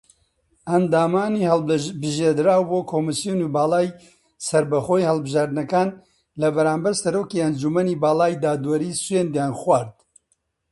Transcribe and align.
ئەندامانی 0.71 1.47
ھەڵبژێردراو 1.49 2.63
بۆ 2.69 2.79
کۆمیسیۆنی 2.91 3.51
باڵای 3.55 3.87
سەربەخۆی 4.47 5.07
ھەڵبژاردنەکان 5.09 5.89
لەبەرامبەر 6.41 6.93
سەرۆکی 7.03 7.43
ئەنجومەنی 7.43 7.99
باڵای 8.03 8.39
دادوەری 8.43 8.97
سوێندیان 9.03 9.51
خوارد. 9.59 9.93